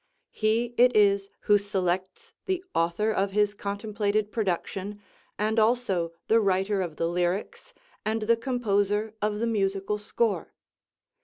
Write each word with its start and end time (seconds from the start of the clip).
He 0.31 0.73
it 0.79 0.95
is 0.95 1.29
who 1.41 1.59
selects 1.59 2.33
the 2.47 2.63
author 2.73 3.11
of 3.11 3.33
his 3.33 3.53
contemplated 3.53 4.31
production, 4.31 4.99
and 5.37 5.59
also 5.59 6.11
the 6.27 6.39
writer 6.39 6.81
of 6.81 6.95
the 6.95 7.07
lyrics 7.07 7.71
and 8.03 8.23
the 8.23 8.35
composer 8.35 9.13
of 9.21 9.37
the 9.37 9.45
musical 9.45 9.99
score. 9.99 10.55